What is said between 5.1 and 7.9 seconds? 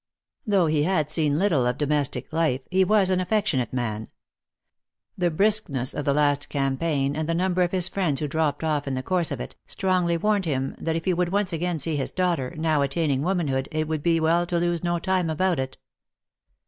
The briskness of the last cam paign, and the number of his